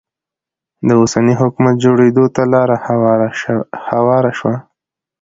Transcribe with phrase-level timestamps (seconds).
[0.87, 2.77] د اوسني حکومت جوړېدو ته لاره
[3.93, 4.55] هواره شوه.